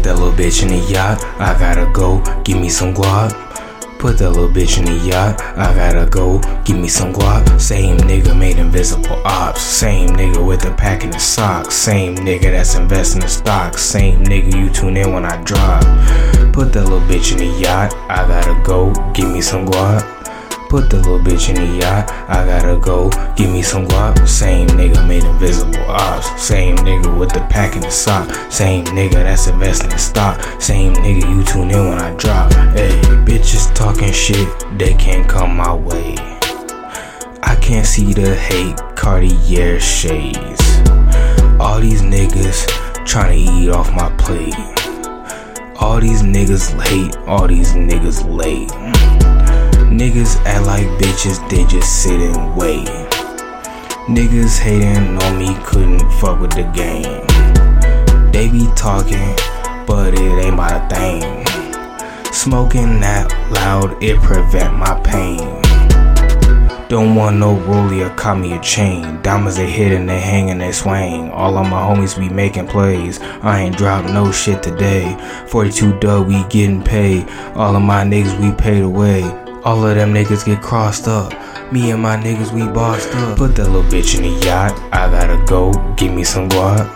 [0.00, 1.22] Put that little bitch in the yacht.
[1.38, 2.22] I gotta go.
[2.42, 3.32] Give me some guap.
[3.98, 5.38] Put that little bitch in the yacht.
[5.58, 6.40] I gotta go.
[6.64, 7.60] Give me some guap.
[7.60, 9.60] Same nigga made invisible ops.
[9.60, 11.74] Same nigga with the pack in the socks.
[11.74, 13.82] Same nigga that's investing in stocks.
[13.82, 15.82] Same nigga you tune in when I drop.
[16.54, 17.94] Put that little bitch in the yacht.
[18.08, 18.94] I gotta go.
[19.12, 20.19] Give me some guap.
[20.70, 22.08] Put the little bitch in the yacht.
[22.28, 23.10] I gotta go.
[23.34, 24.28] Give me some guap.
[24.28, 26.40] Same nigga made invisible ops.
[26.40, 28.30] Same nigga with the pack in the sock.
[28.52, 30.40] Same nigga that's investing in stock.
[30.62, 32.52] Same nigga you tune in when I drop.
[32.72, 32.90] Hey,
[33.26, 34.48] bitches talking shit.
[34.78, 36.14] They can't come my way.
[37.42, 38.76] I can't see the hate.
[38.94, 40.78] Cartier shades.
[41.58, 42.68] All these niggas
[43.04, 44.54] trying to eat off my plate.
[45.80, 47.16] All these niggas late.
[47.26, 48.70] All these niggas late.
[49.90, 52.86] Niggas act like bitches, they just sit and wait.
[54.06, 57.26] Niggas hating on me, couldn't fuck with the game.
[58.30, 59.34] They be talking,
[59.88, 61.44] but it ain't my thing.
[62.32, 65.60] Smoking that loud, it prevent my pain.
[66.88, 69.20] Don't want no rollie or call me a chain.
[69.22, 71.32] Diamonds they and they hang and they swing.
[71.32, 73.20] All of my homies be making plays.
[73.42, 75.16] I ain't dropped no shit today.
[75.48, 77.28] 42 dub, we getting paid.
[77.56, 79.49] All of my niggas we paid away.
[79.62, 81.32] All of them niggas get crossed up.
[81.70, 83.36] Me and my niggas, we bossed up.
[83.36, 84.72] Put that little bitch in the yacht.
[84.92, 85.72] I gotta go.
[85.96, 86.88] Give me some guap.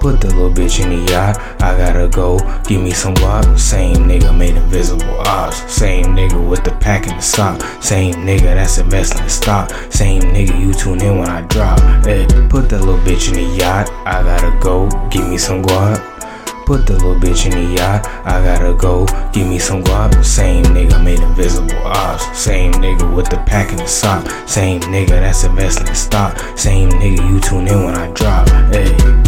[0.00, 1.38] Put that little bitch in the yacht.
[1.60, 2.38] I gotta go.
[2.64, 3.58] Give me some guap.
[3.58, 5.70] Same nigga made invisible ops.
[5.70, 7.60] Same nigga with the pack in the sock.
[7.82, 9.70] Same nigga that's investing in stock.
[9.90, 11.78] Same nigga you tune in when I drop.
[12.06, 13.90] Hey, put that little bitch in the yacht.
[14.06, 14.88] I gotta go.
[15.10, 16.17] Give me some guap.
[16.68, 18.06] Put the little bitch in the yacht.
[18.26, 19.06] I gotta go.
[19.32, 20.22] Give me some guap.
[20.22, 22.38] Same nigga made invisible ops.
[22.38, 24.26] Same nigga with the pack in the sock.
[24.46, 26.36] Same nigga that's investing in stock.
[26.58, 28.50] Same nigga you tune in when I drop.
[28.70, 29.27] Hey.